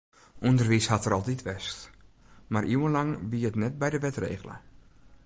[0.51, 1.83] Underwiis hat der altyd west,
[2.53, 4.57] mar iuwenlang wie it net by de wet regele.